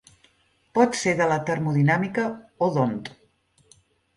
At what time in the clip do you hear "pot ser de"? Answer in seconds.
0.77-1.27